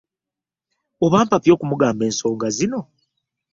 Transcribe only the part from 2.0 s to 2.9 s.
ensonga zino!